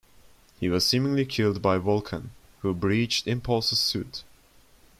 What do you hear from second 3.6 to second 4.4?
suit.